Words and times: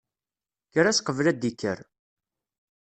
Kker-as 0.69 0.99
qebl 1.01 1.25
ad 1.31 1.37
d-ikker. 1.41 1.79